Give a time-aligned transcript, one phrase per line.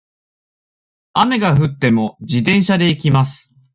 [1.13, 3.55] 雨が降っても、自転車で行きます。